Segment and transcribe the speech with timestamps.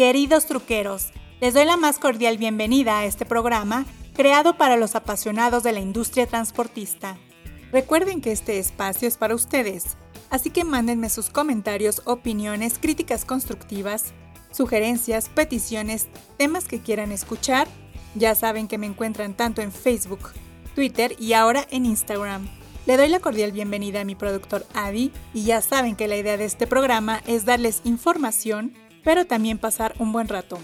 [0.00, 1.08] Queridos truqueros,
[1.42, 3.84] les doy la más cordial bienvenida a este programa
[4.14, 7.18] creado para los apasionados de la industria transportista.
[7.70, 9.98] Recuerden que este espacio es para ustedes,
[10.30, 14.14] así que mándenme sus comentarios, opiniones, críticas constructivas,
[14.50, 16.08] sugerencias, peticiones,
[16.38, 17.68] temas que quieran escuchar.
[18.14, 20.30] Ya saben que me encuentran tanto en Facebook,
[20.74, 22.48] Twitter y ahora en Instagram.
[22.86, 26.38] Le doy la cordial bienvenida a mi productor Adi y ya saben que la idea
[26.38, 28.72] de este programa es darles información,
[29.04, 30.58] pero también pasar un buen rato.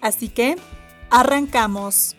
[0.00, 0.56] Así que,
[1.10, 2.16] arrancamos.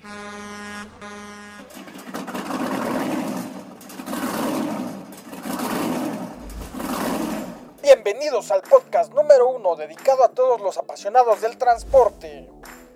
[7.82, 12.50] Bienvenidos al podcast número uno dedicado a todos los apasionados del transporte,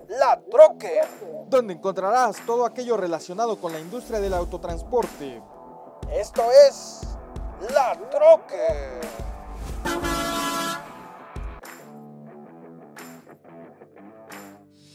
[0.07, 1.01] La Troque,
[1.47, 5.41] donde encontrarás todo aquello relacionado con la industria del autotransporte.
[6.11, 7.01] Esto es
[7.73, 9.36] La Troque.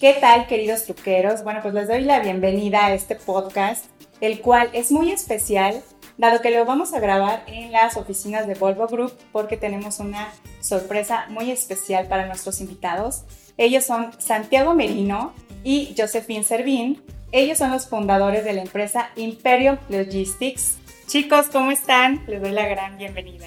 [0.02, 1.44] ¿Qué tal, queridos truqueros?
[1.44, 3.84] Bueno, pues les doy la bienvenida a este podcast,
[4.20, 5.80] el cual es muy especial,
[6.18, 10.32] dado que lo vamos a grabar en las oficinas de Volvo Group, porque tenemos una
[10.60, 13.22] sorpresa muy especial para nuestros invitados.
[13.56, 17.00] Ellos son Santiago Merino y Josephine Servín.
[17.30, 20.78] Ellos son los fundadores de la empresa Imperium Logistics.
[21.06, 22.24] Chicos, ¿cómo están?
[22.26, 23.46] Les doy la gran bienvenida.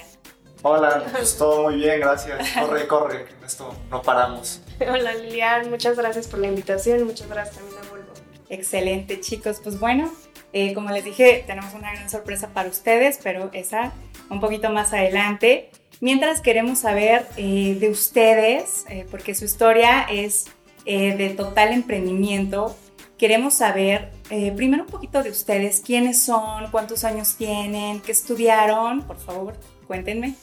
[0.62, 2.38] Hola, pues todo muy bien, gracias.
[2.58, 4.62] Corre, corre, en esto no paramos.
[4.80, 8.12] Hola Lilian, muchas gracias por la invitación, muchas gracias también a Volvo.
[8.50, 9.60] Excelente, chicos.
[9.62, 10.12] Pues bueno,
[10.52, 13.92] eh, como les dije, tenemos una gran sorpresa para ustedes, pero esa
[14.28, 15.70] un poquito más adelante.
[16.00, 20.46] Mientras queremos saber eh, de ustedes, eh, porque su historia es
[20.84, 22.76] de total emprendimiento,
[23.18, 24.12] queremos saber
[24.54, 29.54] primero un poquito de ustedes, quiénes son, cuántos años tienen, qué estudiaron, por favor,
[29.88, 30.36] cuéntenme.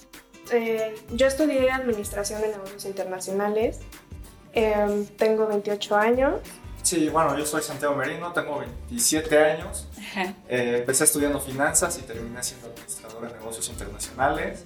[1.13, 3.79] yo estudié Administración de Negocios Internacionales,
[4.53, 6.35] em, tengo 28 años.
[6.81, 9.87] Sí, bueno, yo soy Santiago Merino, tengo 27 años.
[10.49, 14.65] Eh, empecé estudiando finanzas y terminé siendo administrador de negocios internacionales.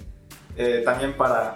[0.55, 1.55] Eh, también para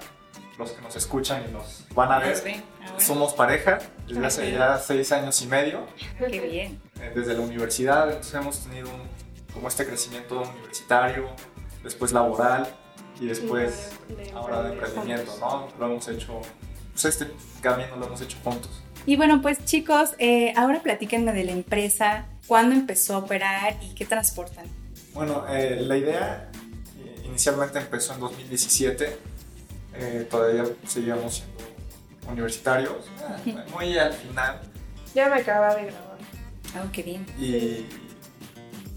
[0.59, 2.63] los que nos escuchan y nos van a ver,
[2.97, 5.87] somos pareja desde hace ya seis años y medio.
[6.19, 6.81] Qué bien.
[7.01, 8.89] Eh, desde la universidad, entonces hemos tenido
[9.53, 11.29] como este crecimiento universitario,
[11.83, 12.67] después laboral
[13.19, 13.91] y después
[14.35, 15.67] ahora de emprendimiento, ¿no?
[15.79, 16.41] Lo hemos hecho,
[16.91, 17.27] pues este
[17.61, 18.81] camino lo hemos hecho juntos.
[19.05, 23.95] Y bueno, pues chicos, eh, ahora platíquenme de la empresa, cuándo empezó a operar y
[23.95, 24.65] qué transportan.
[25.13, 26.51] Bueno, eh, la idea
[26.99, 29.17] eh, inicialmente empezó en 2017,
[30.29, 31.63] todavía seguíamos siendo
[32.31, 33.09] universitarios,
[33.73, 34.61] muy al final.
[35.13, 36.17] Ya me acababa de grabar.
[36.75, 37.25] Ah, qué bien.
[37.37, 37.85] Y,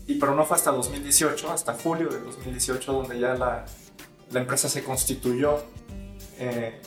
[0.07, 3.65] y, pero no fue hasta 2018, hasta julio de 2018, donde ya la,
[4.31, 5.65] la empresa se constituyó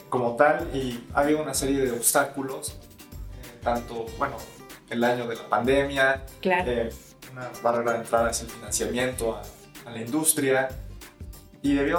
[0.09, 2.77] como tal y había una serie de obstáculos
[3.67, 4.37] tanto, bueno,
[4.89, 6.89] el año de la pandemia, eh,
[7.33, 10.69] una barrera de entrada es el financiamiento a, la industria.
[11.61, 11.97] Y debido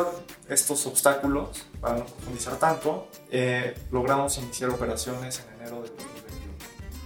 [0.49, 6.55] a estos obstáculos, para no profundizar tanto, eh, logramos iniciar operaciones en enero de 2021.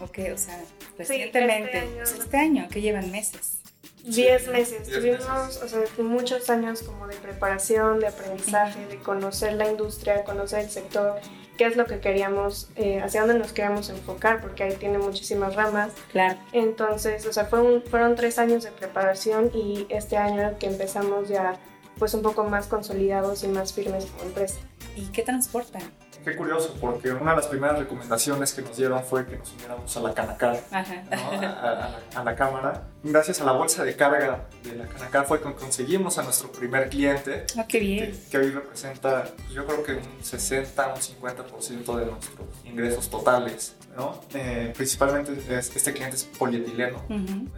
[0.00, 0.62] Ok, o sea,
[0.98, 3.61] recientemente, este, este año, que llevan meses.
[4.04, 4.88] Diez meses.
[4.88, 10.60] Tuvimos O sea, muchos años como de preparación, de aprendizaje, de conocer la industria, conocer
[10.60, 11.20] el sector,
[11.56, 15.54] qué es lo que queríamos, eh, hacia dónde nos queríamos enfocar, porque ahí tiene muchísimas
[15.54, 15.92] ramas.
[16.10, 16.38] Claro.
[16.52, 21.58] Entonces, o sea, fue fueron tres años de preparación y este año que empezamos ya
[21.98, 24.56] pues un poco más consolidados y más firmes como empresa.
[24.96, 25.82] ¿Y qué transportan?
[26.24, 29.96] Qué curioso, porque una de las primeras recomendaciones que nos dieron fue que nos uniéramos
[29.96, 32.84] a la Canacar, a, la, cámara.
[33.02, 36.88] Gracias a la bolsa de carga de la Canacar fue que conseguimos a nuestro primer
[36.88, 37.44] cliente.
[37.56, 38.20] Ah, qué bien.
[38.30, 43.76] Que, hoy representa, pues, yo creo que un 60, un 50% de nuestros ingresos totales.
[43.96, 44.20] ¿no?
[44.34, 47.04] Eh, principalmente este cliente es polietileno,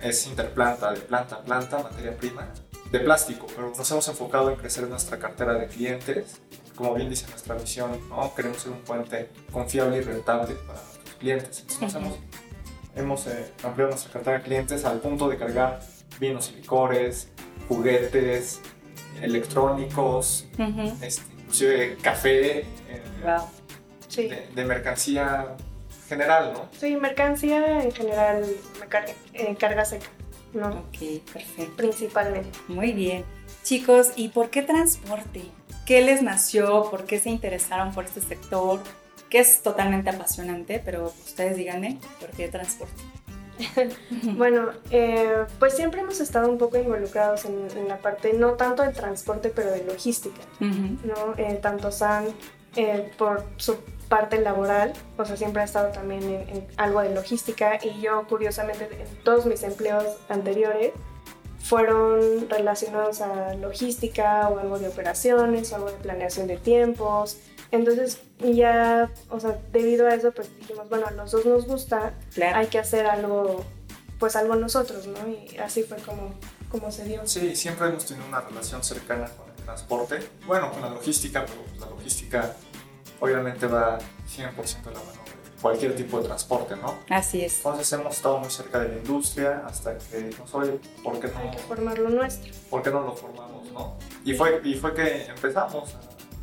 [0.01, 2.49] es interplanta, de planta a planta, materia prima
[2.91, 6.41] de plástico, pero nos hemos enfocado en crecer nuestra cartera de clientes
[6.75, 8.35] como bien dice nuestra misión, ¿no?
[8.35, 11.61] queremos ser un puente confiable y rentable para nuestros clientes.
[11.61, 12.03] Entonces
[12.97, 15.81] hemos, eh, ampliado nuestra cartera de clientes al punto de cargar
[16.21, 17.29] vinos y licores,
[17.69, 18.61] juguetes,
[19.21, 20.47] electrónicos,
[21.01, 25.57] este, inclusive café, eh, de, mercancía
[26.09, 26.69] general, ¿no?
[26.79, 28.45] Sí, mercancía en general,
[29.33, 30.07] eh, carga seca.
[30.53, 30.69] ¿no?
[30.69, 31.77] Ok, perfecto.
[31.77, 32.59] Principalmente.
[32.69, 33.25] Muy bien.
[33.63, 35.43] Chicos, ¿y por qué transporte?
[35.87, 36.89] ¿Qué les nació?
[36.91, 38.81] ¿Por qué se interesaron por este sector?
[39.29, 43.03] Que es totalmente apasionante, pero ustedes díganme, ¿por qué transporte?
[44.37, 48.91] bueno, eh, pues siempre hemos estado un poco involucrados en, la parte, no tanto de
[48.91, 51.35] transporte, pero de logística, ¿no?
[51.37, 52.27] Eh, tanto San,
[52.77, 53.77] eh, por su
[54.09, 58.85] parte laboral, o sea, siempre he estado también en, algo de logística y yo curiosamente
[58.85, 60.93] en todos mis empleos anteriores
[61.65, 67.39] fueron relacionados a logística o algo de operaciones o algo de planeación de tiempos.
[67.71, 72.13] Entonces ya, o sea, debido a eso pues dijimos, bueno, a los dos nos gusta,
[72.55, 73.65] hay que hacer algo,
[74.19, 75.27] pues algo nosotros, ¿no?
[75.27, 76.35] Y así fue como,
[76.71, 77.27] como se dio.
[77.27, 81.63] Sí, siempre hemos tenido una relación cercana con el transporte, bueno, con la logística, pero
[81.81, 82.55] la logística
[83.21, 85.24] obviamente va 100% de la mano
[85.65, 86.99] cualquier tipo de transporte, ¿no?
[87.09, 87.57] Así es.
[87.57, 91.39] Entonces hemos estado muy cerca de la industria hasta que nos oye, ¿por qué no?
[91.39, 92.53] Hay que formar lo nuestro.
[92.69, 93.97] ¿Por qué no lo formamos, no?
[94.27, 95.97] Y fue, y fue que empezamos.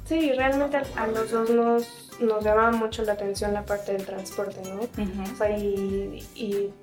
[0.05, 4.59] Sí, realmente a, los dos nos, nos llamaba mucho la atención la parte del transporte,
[4.67, 4.81] ¿no?
[4.81, 6.73] O sea, y,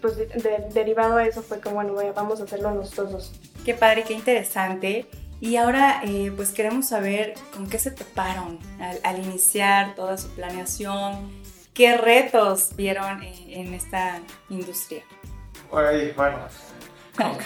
[0.00, 0.18] pues
[0.72, 3.32] derivado a eso fue que, bueno, vamos a hacerlo nosotros dos.
[3.64, 5.08] Qué padre, qué interesante.
[5.40, 10.28] Y ahora eh, pues queremos saber con qué se toparon al, al, iniciar toda su
[10.28, 11.41] planeación,
[11.74, 15.04] qué retos vieron en, esta industria.
[15.70, 16.38] bueno,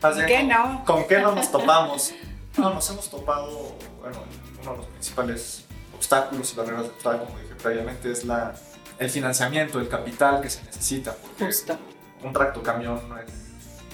[0.00, 0.84] ¿con qué, no?
[0.84, 2.12] ¿Con qué no nos topamos?
[2.56, 4.18] No, nos hemos topado, bueno,
[4.62, 5.64] uno de los principales
[5.94, 8.54] obstáculos y barreras de entrada, como dije previamente, es la,
[8.98, 11.14] el financiamiento, el capital que se necesita.
[11.14, 11.76] Porque Justo.
[12.22, 13.30] Un tractocamión no es,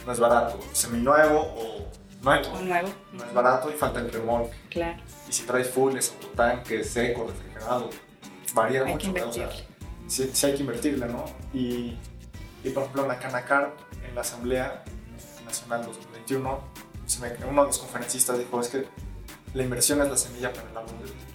[0.07, 1.89] no es barato, seminuevo o
[2.23, 2.61] nuevo.
[2.61, 2.89] nuevo.
[3.13, 4.57] No es barato y falta el remolque.
[4.71, 5.03] Claro.
[5.29, 7.91] Y si traes full, es autotanque, seco, refrigerado,
[8.55, 9.13] varía hay mucho.
[9.13, 9.51] Que o sea,
[10.07, 11.25] sí, sí, hay que invertirle, ¿no?
[11.53, 11.97] Y,
[12.65, 13.75] y por ejemplo, en la Canacar,
[14.09, 14.85] en la Asamblea
[15.45, 16.61] Nacional 2021,
[17.49, 18.87] uno de los conferencistas dijo, es que
[19.55, 21.33] la inversión es la semilla para el árbol del futuro.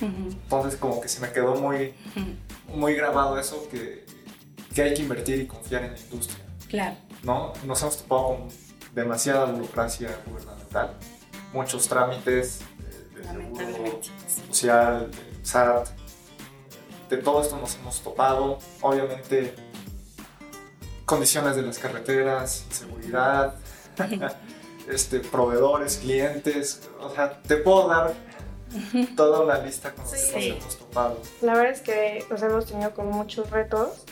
[0.00, 1.94] Entonces como que se me quedó muy,
[2.68, 4.06] muy grabado eso, que,
[4.74, 6.44] que hay que invertir y confiar en la industria.
[6.68, 6.96] Claro.
[7.22, 7.52] ¿no?
[7.64, 8.48] Nos hemos topado con
[8.94, 10.94] demasiada burocracia gubernamental,
[11.52, 12.60] muchos trámites
[13.14, 13.24] de,
[13.72, 14.00] seguro
[14.48, 15.88] social, de SAT,
[17.08, 18.58] de todo esto nos hemos topado.
[18.80, 19.54] Obviamente,
[21.04, 23.54] condiciones de las carreteras, seguridad,
[24.90, 26.88] este, proveedores, clientes.
[27.00, 28.14] O sea, te puedo dar
[29.16, 31.18] toda una lista con los que nos hemos topado.
[31.40, 34.04] La verdad es que nos hemos tenido con muchos retos,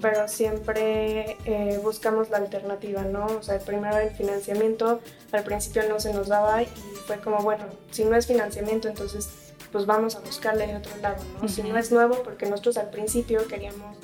[0.00, 3.26] pero siempre eh, buscamos la alternativa, ¿no?
[3.26, 5.00] O sea, primero el financiamiento,
[5.32, 6.68] al principio no se nos daba y
[7.06, 11.22] fue como, bueno, si no es financiamiento, entonces pues vamos a buscarle de otro lado,
[11.40, 11.48] ¿no?
[11.48, 13.96] Si no es nuevo, porque nosotros al principio queríamos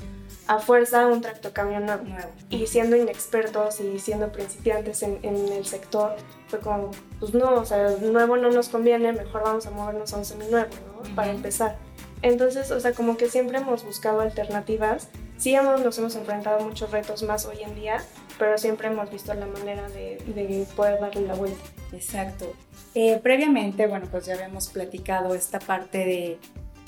[0.47, 2.05] a fuerza un tractocamión nuevo.
[2.51, 6.17] Y siendo inexpertos y siendo principiantes en, en, el sector,
[6.49, 10.19] fue como, pues no, o sea, nuevo no nos conviene, mejor vamos a movernos a
[10.19, 11.15] un seminuevo, ¿no?
[11.15, 11.77] Para empezar.
[12.23, 15.09] Entonces, o sea, como que siempre hemos buscado alternativas.
[15.37, 18.03] Sí hemos, nos hemos enfrentado a muchos retos más hoy en día,
[18.39, 21.63] pero siempre hemos visto la manera de, de poder darle la vuelta.
[21.93, 22.53] Exacto.
[22.95, 26.39] Eh, previamente, bueno, pues ya habíamos platicado esta parte de,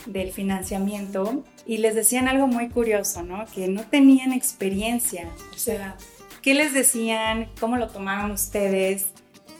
[0.06, 3.44] del financiamiento y les decían algo muy curioso, ¿no?
[3.54, 5.28] Que no tenían experiencia.
[5.54, 5.96] O sea,
[6.42, 7.50] ¿qué les decían?
[7.60, 9.08] ¿Cómo lo tomaban ustedes?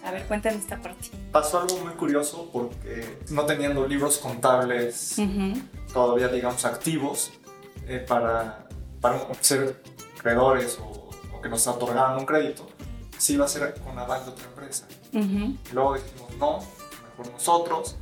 [0.05, 1.09] A ver, cuéntanos esta parte.
[1.33, 5.17] Pasó algo muy curioso porque no teniendo libros contables
[5.93, 7.33] todavía, digamos, activos
[7.87, 8.67] eh, para,
[9.01, 9.83] para ser
[10.23, 12.69] creadores o, o, que nos otorgaran un crédito,
[13.19, 14.87] sí iba a ser con aval de otra empresa.
[15.13, 16.59] Y luego dijimos, no,
[17.11, 17.97] mejor nosotros.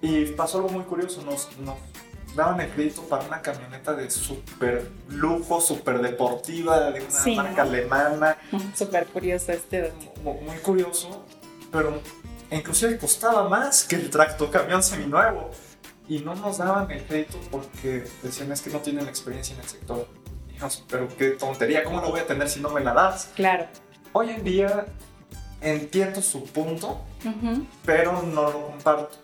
[0.00, 1.76] Y pasó algo muy curioso, nos, nos
[2.34, 8.38] daban el crédito para una camioneta de súper lujo, súper deportiva, de una marca alemana.
[8.74, 11.24] Súper curioso este Muy curioso,
[11.70, 12.00] pero
[12.50, 15.50] inclusive costaba más que el tracto camión seminuevo.
[16.08, 19.68] Y no nos daban el crédito porque decían es que no tienen experiencia en el
[19.68, 20.08] sector.
[20.48, 23.30] Dijimos, pero qué tontería, ¿cómo lo voy a tener si no me la das?
[23.36, 23.66] Claro.
[24.14, 24.86] Hoy en día
[25.62, 27.00] entiendo su punto,
[27.84, 29.16] pero no lo comparto.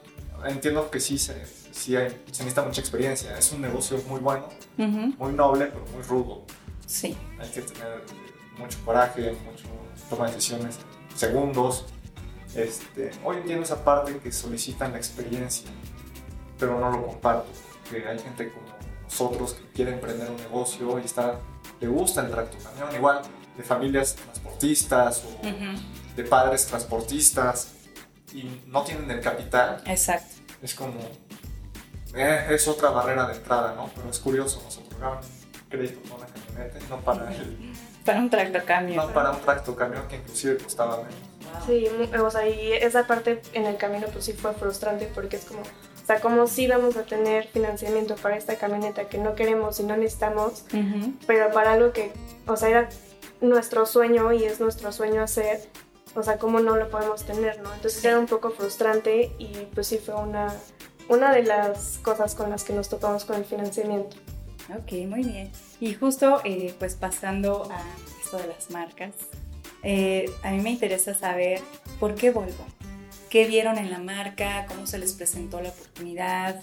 [0.47, 3.37] Entiendo que sí se, sí se necesita mucha experiencia.
[3.37, 6.43] Es un negocio muy bueno, muy noble, pero muy rudo.
[6.87, 7.17] Sí.
[7.39, 8.03] Hay que tener
[8.57, 9.65] mucho coraje, mucho
[10.09, 10.79] toma de decisiones,
[11.15, 11.85] segundos.
[12.55, 15.69] Este, hoy entiendo esa parte que solicitan la experiencia,
[16.59, 17.49] pero no lo comparto.
[17.91, 18.67] Que hay gente como
[19.05, 21.39] nosotros que quiere emprender un negocio y está,
[21.79, 23.21] le gusta el tracto camión, igual
[23.59, 27.73] de familias transportistas o de padres transportistas
[28.33, 29.83] y no tienen el capital.
[29.85, 30.37] Exacto.
[30.63, 31.01] Es como,
[32.15, 33.91] eh, es otra barrera de entrada, ¿no?
[33.95, 35.19] Pero es curioso, nos otorgaron
[35.69, 37.59] crédito para una camioneta y no para el...
[38.09, 38.97] Para un tractocamión.
[38.97, 41.15] No, para un tractocamión que inclusive costaba menos.
[41.67, 41.87] Sí,
[42.19, 45.61] o sea, y esa parte en el camino pues sí fue frustrante porque es como,
[45.61, 49.83] o sea, como si vamos a tener financiamiento para esta camioneta que no queremos y
[49.83, 50.65] no necesitamos,
[51.27, 52.11] pero para algo que,
[52.47, 52.89] o sea, era
[53.41, 55.61] nuestro sueño y es nuestro sueño hacer,
[56.15, 57.73] o sea, cómo no lo podemos tener, ¿no?
[57.73, 60.55] Entonces era un poco frustrante y pues sí fue una,
[61.09, 64.17] una de las cosas con las que nos topamos con el financiamiento.
[64.71, 65.51] Ok, muy bien.
[65.81, 67.81] Y justo eh, pues pasando a
[68.23, 69.15] esto de las marcas,
[69.83, 71.61] eh, a mí me interesa saber
[72.01, 72.67] por qué Volvo.
[73.31, 74.67] ¿Qué vieron en la marca?
[74.67, 76.63] ¿Cómo se les presentó la oportunidad?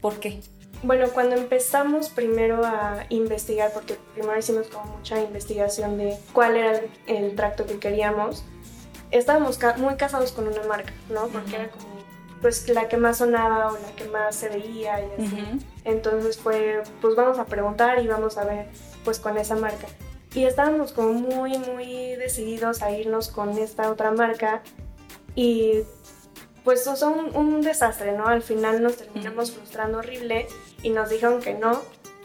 [0.00, 0.40] ¿Por qué?
[0.82, 6.80] Bueno, cuando empezamos primero a investigar, porque primero hicimos como mucha investigación de cuál era
[7.06, 8.44] el, tracto que queríamos,
[9.10, 11.28] estábamos muy casados con una marca, ¿no?
[11.28, 11.96] Porque era como
[12.42, 15.66] pues la que más sonaba o la que más se veía y así.
[15.84, 18.66] Entonces fue, pues vamos a preguntar y vamos a ver
[19.04, 19.86] pues con esa marca.
[20.34, 24.62] Y estábamos como muy, muy decididos a irnos con esta otra marca
[25.34, 25.82] y
[26.66, 28.26] pues son un, desastre, ¿no?
[28.26, 30.48] Al final nos terminamos frustrando horrible
[30.82, 31.80] y nos dijeron que no.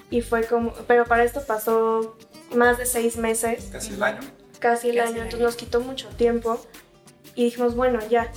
[0.09, 2.17] Y fue como, pero para esto pasó
[2.55, 3.69] más de seis meses.
[3.71, 4.19] Casi el año.
[4.57, 6.59] Casi el año, entonces nos quitó mucho tiempo.
[7.35, 8.31] Y dijimos, bueno, ya,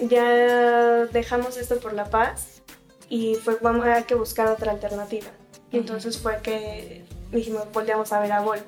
[0.00, 2.62] ya dejamos esto por la paz
[3.08, 5.28] y fue, vamos a que buscar otra alternativa.
[5.70, 8.58] Y entonces fue que dijimos, volvíamos a ver a Vol,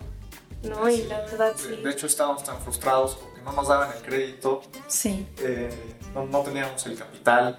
[0.62, 0.88] ¿no?
[0.88, 1.75] y la verdad sí.
[1.83, 4.62] De, hecho estábamos tan frustrados porque no nos daban el crédito.
[4.87, 5.26] Sí.
[5.40, 5.69] Eh,
[6.14, 7.57] no, no, teníamos el capital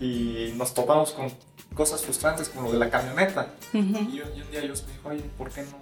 [0.00, 1.32] y nos topamos con
[1.74, 3.54] cosas frustrantes como lo de la camioneta.
[3.72, 5.78] y, un día ellos me dijo, oye, ¿por qué no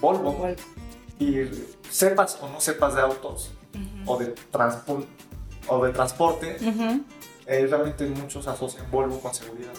[0.00, 0.32] Volvo?
[0.32, 0.56] Volvo.
[1.18, 1.48] Y
[1.88, 3.52] sepas o no sepas de autos
[4.06, 4.34] o, de
[5.68, 6.56] o de transporte,
[7.46, 9.72] eh, realmente muchos asocian Volvo con seguridad.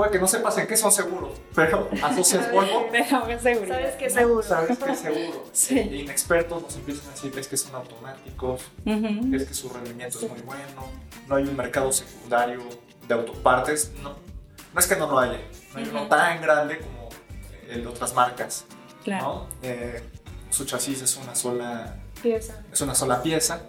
[0.00, 2.88] Puede que no sepas en qué son seguros, pero asocias Volvo.
[3.06, 4.42] Sabes que es seguro.
[4.42, 5.44] Sabes que es seguro.
[5.52, 5.78] sí.
[5.78, 10.40] inexpertos nos empiezan a decir es que son automáticos, es que su rendimiento es muy
[10.40, 10.86] bueno,
[11.28, 12.62] no hay un mercado secundario
[13.06, 13.92] de autopartes.
[14.02, 14.16] No,
[14.72, 15.38] no es que no lo haya,
[15.74, 17.10] no hay uno tan grande como
[17.68, 18.64] el de otras marcas.
[19.04, 19.48] Claro.
[19.62, 20.02] Eh,
[20.48, 22.62] su chasis es una sola pieza.
[22.72, 23.64] Es una sola pieza.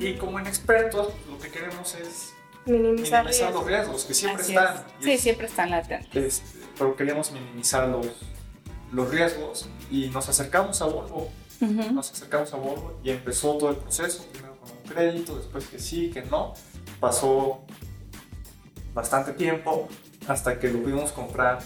[0.00, 2.32] Y como inexpertos, lo que queremos es
[2.66, 4.84] minimizar, los riesgos, que siempre están.
[5.00, 6.42] Sí, siempre están latentes.
[6.76, 8.06] pero queríamos minimizar los,
[8.92, 11.30] los riesgos y nos acercamos a Volvo.
[11.60, 15.78] Nos acercamos a Volvo y empezó todo el proceso, primero con un crédito, después que
[15.78, 16.54] sí, que no.
[17.00, 17.62] Pasó
[18.92, 19.88] bastante tiempo
[20.26, 21.60] hasta que lo pudimos comprar,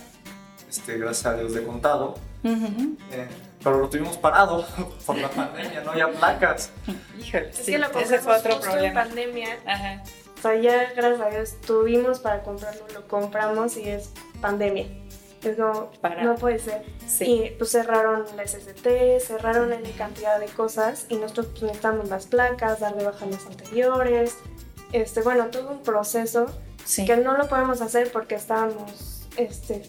[0.69, 2.15] este, gracias a Dios, de contado.
[2.43, 3.29] Eh,
[3.63, 4.67] pero lo tuvimos parado
[5.07, 6.71] por la pandemia, no había placas.
[7.21, 8.87] Híjole, es que lo compramos fue otro problema.
[9.03, 9.59] en pandemia.
[9.67, 10.03] Ajá.
[10.41, 14.09] O sea, ya gracias a Dios tuvimos para comprarlo, lo compramos y es
[14.41, 14.87] pandemia.
[15.45, 15.91] Es como,
[16.23, 16.83] no puede ser.
[17.07, 17.25] Sí.
[17.25, 22.25] Y pues cerraron la SST, cerraron N cantidad de cosas y nosotros pues, necesitamos las
[22.25, 24.39] placas, darle baja a las anteriores.
[24.93, 26.47] Este, bueno, todo un proceso
[26.97, 29.83] que no lo podemos hacer porque estábamos este,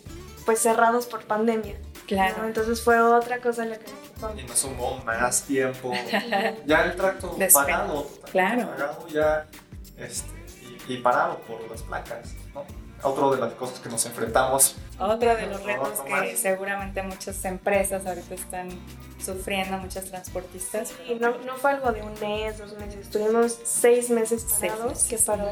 [0.46, 1.76] pues cerrados por pandemia.
[2.08, 2.46] Claro.
[2.46, 3.90] Entonces fue otra cosa la que
[4.22, 5.94] nos Y nos sumó más tiempo.
[6.66, 8.06] ya el tracto parado.
[8.34, 8.68] Claro.
[8.68, 9.48] Parado ya
[9.98, 10.41] este,
[10.88, 12.34] y, parado por las placas.
[12.54, 12.66] ¿no?
[13.04, 14.76] Otro de las cosas que nos enfrentamos.
[15.00, 18.70] Otro de los retos que seguramente muchas empresas ahorita están
[19.20, 20.94] sufriendo, muchas transportistas.
[21.08, 25.18] Y no, no fue algo de un mes, dos meses, estuvimos seis meses parados, que
[25.18, 25.52] para,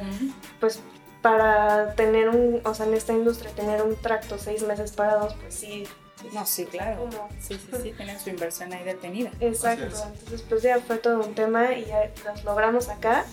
[0.60, 0.80] pues
[1.22, 5.56] para tener un, o sea, en esta industria tener un tracto seis meses parados, pues
[5.56, 5.88] sí,
[6.34, 7.10] no, sí, claro.
[7.40, 9.32] Sí, sí, sí, tienen su inversión ahí detenida.
[9.40, 13.26] Exacto, entonces pues ya fue todo un tema y ya los logramos acá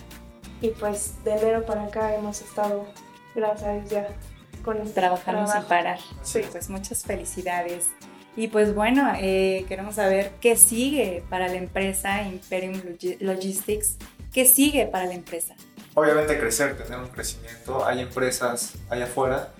[0.61, 2.87] y pues de enero para acá hemos estado,
[3.35, 4.07] gracias a Dios, ya
[4.63, 5.99] con Trabajando sin parar.
[6.23, 6.41] Sí.
[6.51, 7.87] Pues muchas felicidades.
[8.35, 12.81] Y pues bueno, eh, queremos saber qué sigue para la empresa Imperium
[13.19, 13.95] Logistics.
[14.33, 15.55] ¿Qué sigue para la empresa?
[15.95, 17.85] Obviamente crecer, tener un crecimiento.
[17.85, 19.53] Hay empresas allá afuera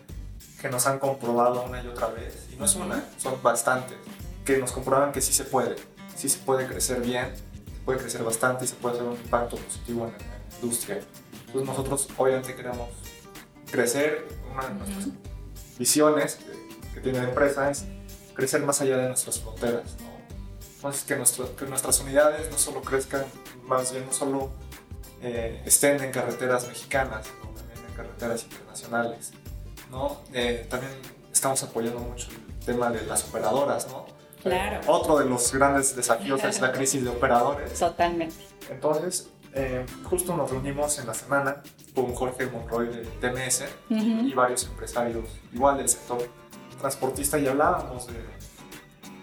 [0.62, 3.98] que nos han comprobado una y otra vez no es una, son bastantes,
[4.44, 5.76] que nos comprueban que sí se puede,
[6.16, 9.58] sí se puede crecer bien, se puede crecer bastante y se puede hacer un impacto
[9.58, 10.18] positivo en la
[10.62, 11.00] industria.
[11.48, 12.90] Entonces nosotros obviamente queremos
[13.72, 15.08] crecer, una de nuestras
[15.78, 16.40] visiones
[16.94, 17.86] que, tiene la empresa es
[18.34, 19.96] crecer más allá de nuestras fronteras.
[20.76, 23.26] Entonces que, que, nuestras unidades no solo crezcan,
[23.64, 24.50] más bien no solo
[25.22, 29.32] eh, estén en carreteras mexicanas, sino también en carreteras internacionales.
[29.92, 30.22] ¿no?
[30.34, 30.92] Eh, también
[31.32, 32.28] estamos apoyando mucho
[32.66, 34.06] tema de las operadoras, ¿no?
[34.44, 34.82] Claro.
[34.88, 37.74] Otro de los grandes desafíos es la crisis de operadores.
[37.80, 38.36] Totalmente.
[38.70, 41.62] Entonces, eh, justo nos reunimos en la semana
[41.96, 46.20] con Jorge Monroy de TMS y varios empresarios igual del sector
[46.80, 48.08] transportista y hablábamos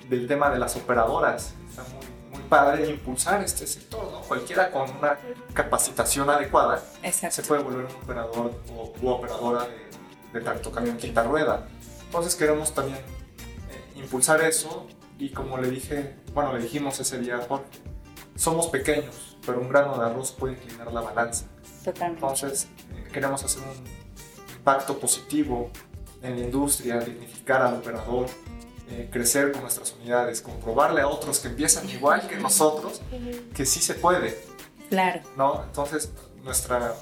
[0.08, 1.54] del tema de las operadoras.
[1.68, 4.20] Está muy, muy padre impulsar este sector, ¿no?
[4.22, 5.18] Cualquiera con una
[5.52, 11.22] capacitación adecuada se puede volver un operador o u operadora de, de tracto camión quinta
[11.22, 11.68] rueda.
[12.06, 12.98] Entonces queremos también
[13.96, 14.86] impulsar eso
[15.18, 17.66] y como le dije, bueno, le dijimos ese día a Jorge,
[18.34, 21.46] somos pequeños, pero un grano de arroz puede inclinar la balanza.
[21.84, 22.24] Totalmente.
[22.24, 23.62] Entonces, eh, queremos hacer
[24.56, 25.70] impacto positivo
[26.22, 28.26] en la industria, dignificar al operador,
[28.90, 33.02] eh, crecer con nuestras unidades, comprobarle a otros que empiezan igual que nosotros,
[33.54, 34.38] que sí se puede.
[34.88, 35.20] Claro.
[35.36, 35.62] ¿no?
[35.64, 36.10] Entonces,
[36.42, 36.94] nuestra,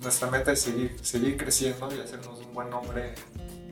[0.00, 3.14] nuestra meta es seguir, seguir creciendo y hacernos un buen nombre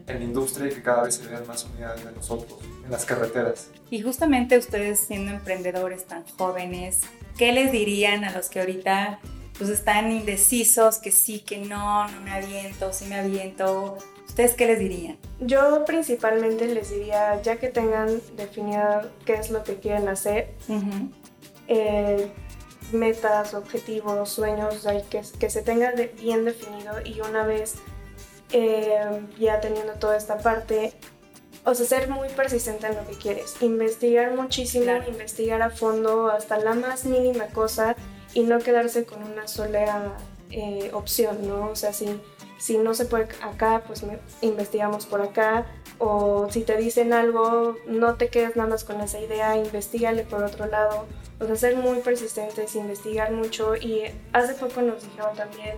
[0.08, 3.04] en la industria y que cada vez se vean más unidades de nosotros en las
[3.04, 3.70] carreteras.
[3.90, 7.00] Y justamente ustedes siendo emprendedores tan jóvenes,
[7.36, 9.20] ¿qué les dirían a los que ahorita
[9.56, 13.98] pues están indecisos, que sí, que no, no me aviento, sí me aviento?
[14.26, 15.16] ¿Ustedes qué les dirían?
[15.40, 20.54] Yo principalmente les diría, ya que tengan definido qué es lo que quieren hacer,
[21.66, 22.30] eh,
[22.92, 27.76] metas, objetivos, sueños, que, que se tenga bien definido y una vez
[28.52, 30.92] eh, ya teniendo toda esta parte,
[31.64, 36.58] o sea, ser muy persistente en lo que quieres, investigar muchísimo, investigar a fondo hasta
[36.58, 37.96] la más mínima cosa
[38.34, 40.14] y no quedarse con una sola
[40.50, 41.70] eh, opción, ¿no?
[41.70, 42.20] O sea, si,
[42.58, 44.02] si no se puede acá, pues
[44.40, 45.66] investigamos por acá,
[45.98, 50.42] o si te dicen algo, no te quedes nada más con esa idea, investigale por
[50.42, 51.06] otro lado,
[51.40, 55.76] o sea, ser muy persistentes, investigar mucho y hace poco nos dijeron también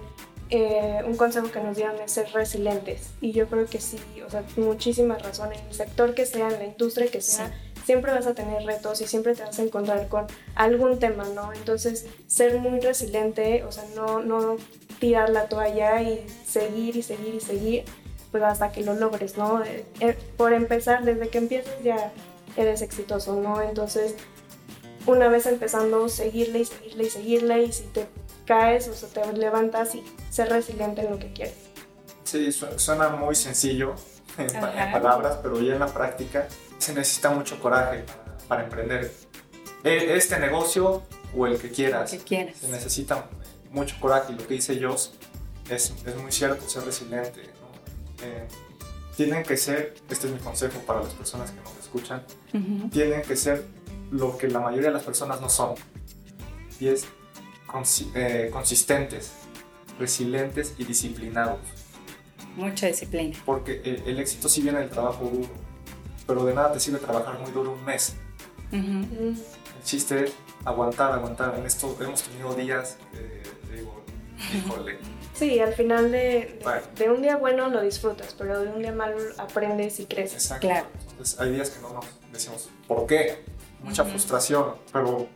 [0.51, 3.11] eh, un consejo que nos dieron es ser resilientes.
[3.21, 5.61] Y yo creo que sí, o sea, muchísimas razones.
[5.61, 7.53] En el sector que sea, en la industria que sea,
[7.85, 11.53] siempre vas a tener retos y siempre te vas a encontrar con algún tema, ¿no?
[11.53, 14.57] Entonces, ser muy resiliente, o sea, no, no
[14.99, 17.85] tirar la toalla y seguir y seguir y seguir,
[18.31, 19.63] pues hasta que lo logres, ¿no?
[19.65, 22.13] Eh, eh, por empezar, desde que empiezas ya
[22.57, 23.63] eres exitoso, ¿no?
[23.63, 24.15] Entonces,
[25.07, 28.07] una vez empezando, seguirle y seguirle y seguirle, y si te
[28.51, 31.55] caes o sea, te levantas y ser resiliente en lo que quieres.
[32.25, 33.95] Sí, suena muy sencillo
[34.37, 38.05] en, palabras, pero ya en la práctica se necesita mucho coraje
[38.49, 39.13] para, emprender.
[39.85, 41.05] E, este negocio
[41.37, 43.27] o el que quieras, se necesita
[43.71, 45.13] mucho coraje y lo que dice Joss
[45.69, 47.43] es, es muy cierto, ser resiliente.
[48.23, 48.49] Eh,
[49.17, 52.25] tienen que ser, este es mi consejo para las personas que nos escuchan,
[52.91, 53.65] tienen que ser
[54.11, 55.75] lo que la mayoría de las personas no son.
[56.81, 57.07] Y es
[58.15, 59.33] eh, consistentes,
[59.99, 61.61] resilientes y disciplinados.
[62.57, 63.39] Mucha disciplina.
[63.45, 65.49] Porque el, éxito sí viene del trabajo duro,
[66.27, 68.17] pero de nada te sirve trabajar muy duro un mes.
[68.73, 69.37] El
[69.85, 70.33] chiste es
[70.65, 71.57] aguantar, aguantar.
[71.59, 72.97] En esto hemos tenido días,
[73.75, 74.03] digo,
[74.55, 74.99] híjole.
[75.35, 76.61] Sí, al final de,
[76.97, 80.45] de, un día bueno lo disfrutas, pero de un día malo aprendes y creces.
[80.45, 80.67] Exacto.
[80.67, 80.87] Claro.
[81.11, 83.43] Entonces hay días que no nos decimos, ¿por qué?
[83.83, 85.29] Mucha frustración, pero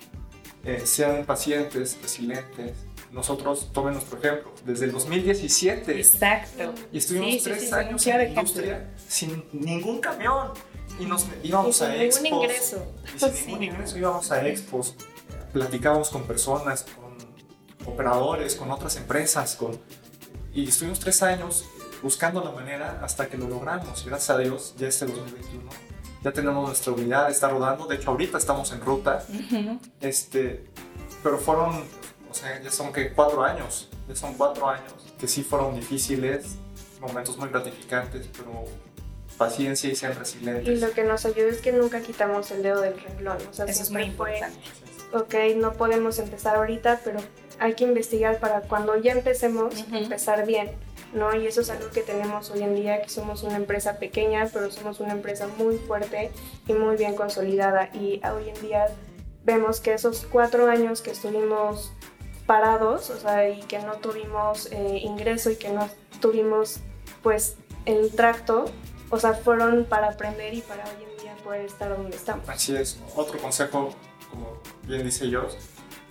[0.65, 2.73] eh, sean pacientes, resilientes.
[3.13, 5.99] Nosotros, tomen nuestro ejemplo, desde el 2017.
[5.99, 6.75] Exacto.
[6.93, 10.49] Y estuvimos tres años en la industria sin ningún camión.
[10.99, 12.23] Y nos íbamos a expos.
[12.23, 12.87] Ningún ingreso.
[13.15, 14.97] Y sin ningún ingreso íbamos a expos.
[15.53, 19.55] Platicábamos con personas, con operadores, con otras empresas.
[19.57, 19.79] Con...
[20.53, 21.65] Y estuvimos tres años
[22.03, 24.05] buscando la manera hasta que lo logramos.
[24.05, 25.84] Gracias a Dios, ya este 2021
[26.25, 29.23] ya tenemos nuestra unidad, está rodando, de hecho ahorita estamos en ruta,
[30.01, 30.65] este,
[31.23, 31.85] pero fueron,
[32.31, 36.57] o sea, ya son que cuatro años, ya son cuatro años, que sí fueron difíciles,
[36.99, 38.65] momentos muy gratificantes, pero
[39.37, 40.67] paciencia y sean resilientes.
[40.67, 43.67] Y lo que nos ayuda es que nunca quitamos el dedo del renglón, o sea,
[43.67, 44.59] Eso es muy importante.
[45.13, 47.19] ok, no podemos empezar ahorita, pero
[47.59, 50.71] hay que investigar para cuando ya empecemos, empezar bien
[51.15, 51.35] ¿no?
[51.35, 54.71] Y eso es algo que tenemos hoy en día, que somos una empresa pequeña, pero
[54.71, 56.31] somos una empresa muy fuerte
[56.67, 57.89] y muy bien consolidada.
[57.95, 58.87] Y hoy en día
[59.45, 61.93] vemos que esos cuatro años que estuvimos
[62.47, 65.89] parados, o sea, y que no tuvimos eh, ingreso y que no
[66.21, 66.81] tuvimos,
[67.23, 68.67] pues, el tracto,
[69.11, 72.49] o sea, fueron para aprender y para hoy en día poder estar donde estamos.
[72.49, 72.99] Así es.
[73.15, 73.95] Otro consejo,
[74.31, 75.49] como bien dice yo,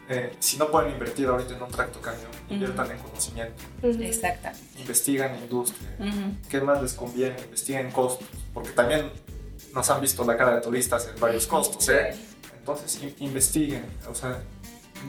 [0.09, 3.63] eh, si no pueden invertir ahorita en un tracto camión, inviertan en conocimiento.
[3.81, 4.61] Exactamente.
[4.79, 5.89] Investigan en industria.
[6.49, 7.39] ¿Qué más les conviene?
[7.41, 8.27] Investiguen en costos.
[8.53, 9.09] Porque también
[9.73, 11.87] nos han visto la cara de turistas en varios costos.
[11.89, 12.15] ¿eh?
[12.57, 13.85] Entonces, investiguen.
[14.09, 14.41] O sea,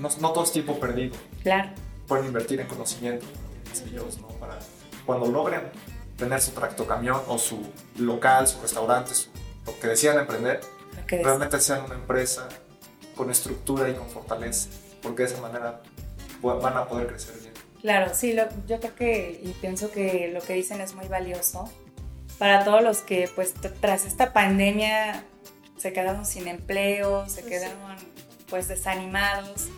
[0.00, 1.16] no, no, todo es tiempo perdido.
[1.42, 1.70] Claro.
[2.06, 3.26] Pueden invertir en conocimiento,
[3.90, 4.28] ellos, ¿no?
[4.28, 4.58] Para
[5.06, 5.62] cuando logren
[6.16, 7.60] tener su tracto camión o su
[7.98, 9.12] local, su restaurante,
[9.66, 10.60] lo que decidan emprender,
[11.08, 12.48] realmente sean una empresa
[13.16, 14.68] con estructura y con fortaleza
[15.04, 15.80] porque de esa manera
[16.42, 17.52] van a poder crecer bien.
[17.80, 18.34] Claro, sí,
[18.66, 21.70] yo creo que y pienso que lo que dicen es muy valioso
[22.38, 25.22] para todos los que pues tras esta pandemia
[25.76, 27.96] se quedaron sin empleo, se quedaron
[28.48, 29.68] pues desanimados.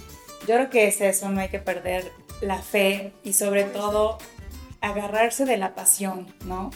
[0.47, 2.11] Yo creo que es eso, no hay que perder
[2.41, 4.19] la fe y sobre todo
[4.81, 6.71] agarrarse de la pasión, ¿no?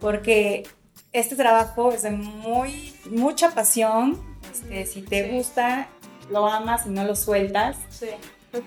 [0.00, 0.66] Porque
[1.12, 4.18] este trabajo es de muy, mucha pasión,
[4.50, 5.88] este, si te gusta
[6.32, 7.76] lo amas y no lo sueltas.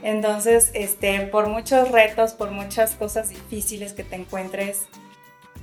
[0.01, 4.87] Entonces, este, por muchos retos, por muchas cosas difíciles que te encuentres,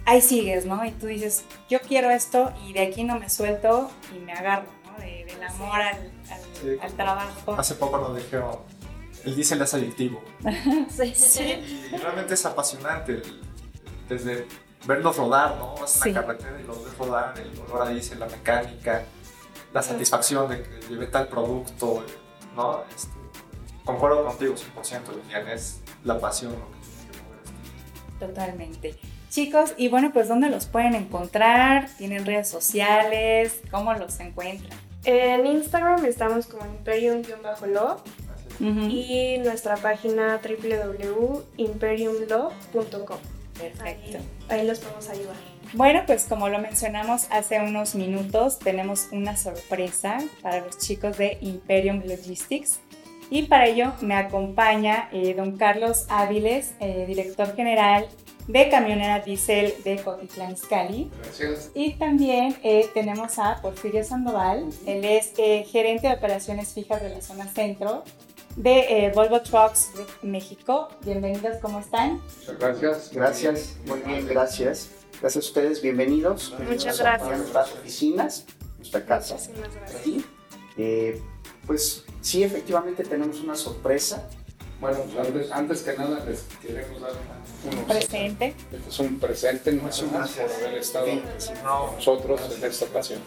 [0.04, 0.84] ahí sigues, ¿no?
[0.84, 4.68] Y tú dices, yo quiero esto y de aquí no me suelto y me agarro,
[4.86, 5.04] ¿no?
[5.04, 7.54] del amor al, trabajo.
[7.58, 8.58] Hace poco nos dijeron,
[9.24, 10.22] el diésel es adictivo.
[10.88, 11.12] sí.
[11.14, 11.88] sí.
[11.92, 13.22] Y realmente es apasionante,
[14.08, 14.46] desde
[14.86, 15.74] verlos rodar, ¿no?
[15.80, 19.04] Vas a la carretera y los ves rodar, el olor a diésel, la mecánica,
[19.72, 22.04] la satisfacción de que lleve tal producto,
[22.54, 22.82] ¿no?
[22.94, 23.12] Este,
[23.84, 26.64] concuerdo contigo 100%, Liliana, es la pasión lo que
[28.26, 28.96] Totalmente.
[29.30, 31.88] Chicos, y bueno, pues ¿dónde los pueden encontrar?
[31.96, 33.60] ¿Tienen redes sociales?
[33.70, 34.78] ¿Cómo los encuentran?
[35.04, 38.02] En Instagram estamos como imperium-love
[38.60, 43.18] y nuestra página www.imperiumlove.com.
[43.58, 44.18] Perfecto.
[44.48, 45.51] Ahí, los podemos ayudar.
[45.74, 51.38] Bueno, pues como lo mencionamos hace unos minutos, tenemos una sorpresa para los chicos de
[51.40, 52.80] Imperium Logistics.
[53.30, 58.06] Y para ello me acompaña eh, don Carlos Áviles, eh, director general
[58.46, 61.10] de Camionera Diesel de Cotitlán Izcalli.
[61.22, 61.70] Gracias.
[61.74, 67.22] Y también eh, tenemos a Porfirio Sandoval, él es gerente de operaciones fijas de la
[67.22, 68.04] zona centro
[68.56, 70.88] de Volvo Trucks Group México.
[71.02, 72.20] Bienvenidos, ¿cómo están?
[72.40, 73.10] Muchas gracias.
[73.14, 75.01] Gracias, muy bien, gracias.
[75.22, 76.52] Gracias a ustedes, bienvenidos.
[76.68, 77.30] Muchas gracias.
[77.30, 78.44] A nuestras oficinas,
[78.78, 79.34] nuestra casa.
[79.36, 80.24] Muchísimas gracias.
[80.76, 81.22] Eh,
[81.64, 84.28] pues sí, efectivamente tenemos una sorpresa.
[84.80, 84.98] Bueno,
[85.52, 87.12] antes, que nada les queremos dar
[87.70, 88.56] un presente.
[88.72, 93.20] Este es un presente muchas gracias por haber estado con nosotros en esta ocasión.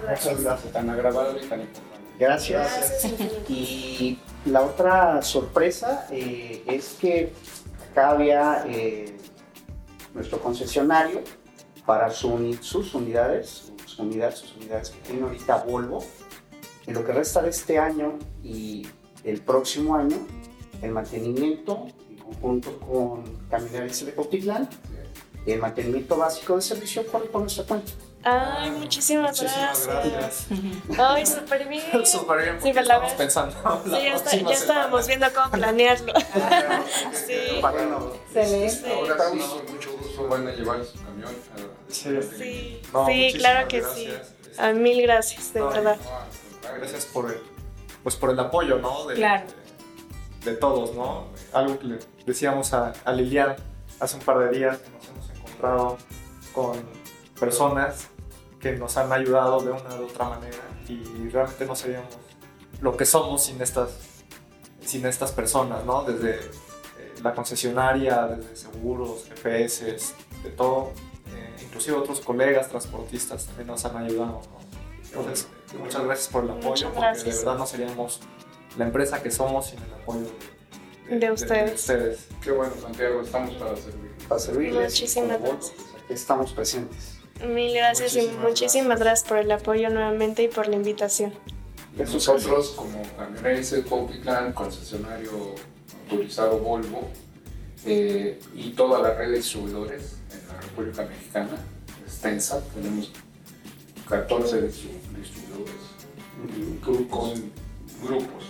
[0.00, 0.72] Muchas gracias.
[0.72, 2.00] Tan agradable y tan importante.
[2.18, 3.04] Gracias.
[3.48, 7.32] Y la otra sorpresa eh, es que
[7.88, 9.19] acá había eh,
[10.14, 11.22] nuestro concesionario
[11.86, 16.04] para su, sus unidades, sus unidades, sus unidades que tiene ahorita Volvo.
[16.86, 18.86] En lo que resta de este año y
[19.24, 20.16] el próximo año,
[20.82, 24.68] el mantenimiento en conjunto con Caminarios de Cautitlán,
[25.46, 27.92] el mantenimiento básico de servicio corre por nuestra cuenta.
[28.22, 30.46] Ay, muchísimas, muchísimas gracias.
[30.98, 31.82] Ay, súper bien.
[32.06, 33.82] súper bien, sí, estamos pensando.
[33.84, 36.12] Sí, ya, ya estábamos viendo cómo planearlo.
[37.26, 37.60] sí.
[37.62, 38.92] Bueno, Excelente.
[40.30, 41.28] Van a llevar su camión.
[41.28, 44.08] A, sí, sí, sí claro que sí.
[44.58, 45.98] A mil gracias, de verdad.
[46.78, 47.40] gracias por el,
[48.02, 49.06] pues por el apoyo, ¿no?
[49.06, 49.44] De, claro.
[50.44, 51.26] de, todos, ¿no?
[51.52, 53.56] Algo que le decíamos a, a Lilian
[54.00, 55.98] hace un par de días que nos hemos encontrado
[56.52, 56.82] con
[57.38, 58.08] personas
[58.60, 62.08] que nos han ayudado de una u otra manera y realmente no seríamos
[62.80, 63.90] lo que somos sin estas,
[64.84, 66.02] sin estas personas, ¿no?
[66.02, 66.40] Desde
[67.22, 69.84] la concesionaria, desde seguros, GPS,
[70.42, 70.92] de todo,
[71.28, 74.60] eh, inclusive otros colegas transportistas también nos han ayudado, ¿no?
[75.04, 78.20] Entonces, muchas gracias por el apoyo, porque de verdad no seríamos
[78.78, 80.26] la empresa que somos sin el apoyo
[81.08, 81.74] de, ustedes.
[81.74, 82.28] ustedes.
[82.42, 84.10] Qué bueno, Santiago, estamos para servir.
[84.28, 84.92] Para servirles.
[84.92, 85.72] Muchísimas gracias.
[86.08, 87.18] estamos presentes.
[87.44, 89.28] Mil gracias y muchísimas gracias.
[89.28, 91.32] por el apoyo nuevamente y por la invitación.
[91.96, 93.02] Nosotros, como
[93.42, 95.54] de Cuautitlán, concesionario
[96.10, 97.08] autorizado Volvo,
[97.86, 101.56] eh, y toda la red de distribuidores en la República Mexicana,
[102.04, 103.10] extensa, tenemos
[104.08, 105.00] 14 distribuidores
[107.08, 107.32] con
[108.02, 108.44] grupos.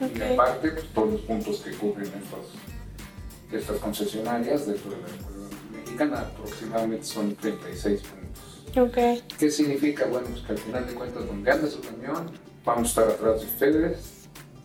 [0.00, 5.56] Y aparte, pues, todos los puntos que cubren estas, estas concesionarias dentro de la República
[5.72, 8.88] Mexicana, aproximadamente son 36 puntos.
[8.88, 9.22] Okay.
[9.38, 10.06] ¿Qué significa?
[10.06, 12.30] Bueno, pues que al final de cuentas, donde anda su camión,
[12.64, 13.98] vamos a estar atrás de ustedes,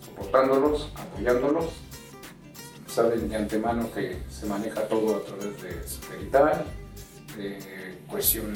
[0.06, 1.85] soportándolos, apoyándolos.
[2.96, 6.64] Saben de antemano que se maneja todo a través de satelital,
[7.36, 7.60] de
[8.08, 8.54] cuestión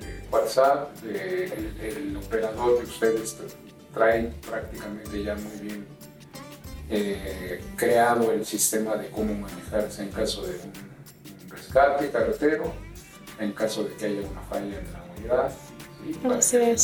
[0.00, 3.36] de WhatsApp, el, operador de ustedes
[3.94, 5.86] trae prácticamente ya muy bien
[6.90, 12.72] eh, creado el sistema de cómo manejarse en caso de un rescate carretero
[13.38, 15.52] en caso de que haya una falla en la unidad.
[16.04, 16.76] y Para que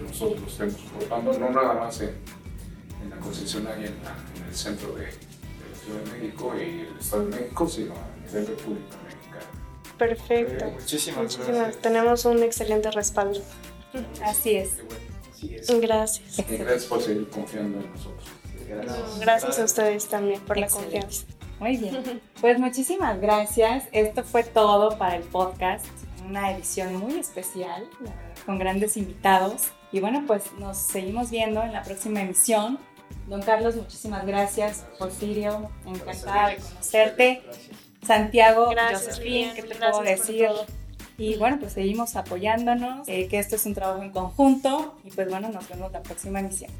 [0.00, 2.14] nosotros estemos soportando, no nada más en,
[3.02, 5.25] en la concesionaria en, en, el centro de, la
[5.86, 9.96] Ciudad de México y el Estado de México, sino a nivel República Mexicana.
[9.98, 10.64] Perfecto.
[10.64, 11.82] Eh, muchísimas, muchísimas gracias.
[11.82, 13.40] Tenemos un excelente respaldo.
[14.22, 14.70] Así es.
[15.32, 15.80] Así es.
[15.80, 16.38] Gracias.
[16.38, 18.24] Y gracias por seguir confiando en nosotros.
[18.68, 20.96] Gracias, gracias a ustedes también por Excelente.
[20.96, 21.26] la confianza.
[21.60, 22.20] Muy bien.
[22.40, 23.84] Pues muchísimas gracias.
[23.92, 25.86] Esto fue todo para el podcast.
[26.28, 27.88] Una edición muy especial,
[28.44, 29.68] con grandes invitados.
[29.92, 32.78] Y bueno, pues nos seguimos viendo en la próxima emisión.
[33.26, 34.84] Don Carlos, muchísimas gracias.
[34.98, 37.42] Porfirio, encantada de conocerte.
[38.06, 40.48] Santiago, gracias, Josephine, ¿qué te puedo decir?
[41.18, 44.94] Y bueno, pues seguimos apoyándonos, eh, que esto es un trabajo en conjunto.
[45.04, 46.70] Y pues bueno, nos vemos la próxima emisión.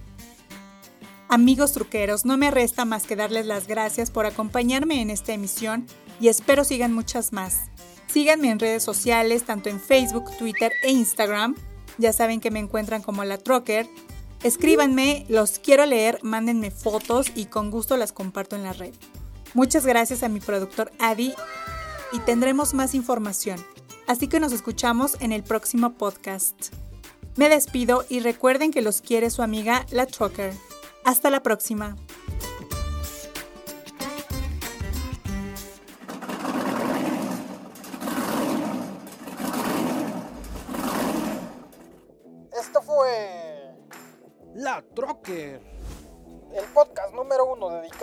[1.28, 5.86] Amigos truqueros, no me resta más que darles las gracias por acompañarme en esta emisión
[6.20, 7.62] y espero sigan muchas más.
[8.06, 11.56] Síganme en redes sociales, tanto en Facebook, Twitter e Instagram.
[11.98, 13.88] Ya saben que me encuentran como la Trocker.
[14.42, 18.94] Escríbanme, los quiero leer, mándenme fotos y con gusto las comparto en la red.
[19.54, 21.34] Muchas gracias a mi productor Adi
[22.12, 23.64] y tendremos más información.
[24.06, 26.74] Así que nos escuchamos en el próximo podcast.
[27.36, 30.54] Me despido y recuerden que los quiere su amiga La Trucker.
[31.04, 31.96] Hasta la próxima.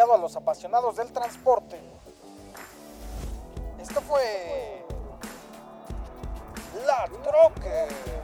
[0.02, 1.80] A los apasionados del transporte.
[3.80, 4.84] Esto fue
[6.86, 8.23] La Trocker.